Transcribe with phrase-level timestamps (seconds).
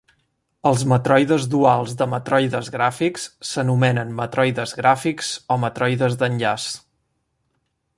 [0.69, 6.71] Els matroides duals de matroides gràfics s'anomenen matroides gràfics o matroides d'enllaç.